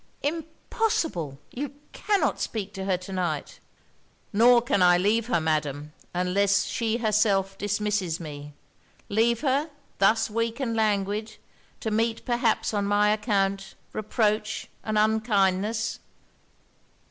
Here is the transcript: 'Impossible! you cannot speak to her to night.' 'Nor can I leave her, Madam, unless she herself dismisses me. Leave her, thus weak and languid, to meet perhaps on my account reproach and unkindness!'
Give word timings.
'Impossible! 0.23 1.37
you 1.51 1.75
cannot 1.93 2.41
speak 2.41 2.73
to 2.73 2.85
her 2.85 2.97
to 2.97 3.13
night.' 3.13 3.59
'Nor 4.33 4.59
can 4.63 4.81
I 4.81 4.97
leave 4.97 5.27
her, 5.27 5.39
Madam, 5.39 5.93
unless 6.11 6.65
she 6.65 6.97
herself 6.97 7.55
dismisses 7.55 8.19
me. 8.19 8.53
Leave 9.09 9.41
her, 9.41 9.69
thus 9.99 10.27
weak 10.27 10.59
and 10.59 10.75
languid, 10.75 11.37
to 11.81 11.91
meet 11.91 12.25
perhaps 12.25 12.73
on 12.73 12.85
my 12.87 13.09
account 13.11 13.75
reproach 13.93 14.67
and 14.83 14.97
unkindness!' 14.97 15.99